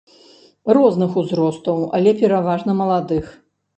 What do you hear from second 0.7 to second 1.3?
Розных